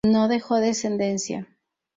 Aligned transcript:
No 0.03 0.27
dejó 0.27 0.55
descendencia. 0.59 1.47